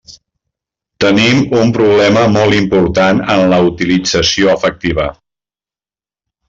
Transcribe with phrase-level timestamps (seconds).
[1.03, 5.11] Tenim un problema molt important en la utilització efectiva.